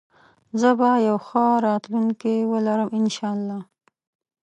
زه 0.59 0.69
به 0.79 0.89
يو 1.07 1.17
ښه 1.27 1.45
راتلونکي 1.67 2.35
ولرم 2.51 2.89
انشاالله 2.99 3.59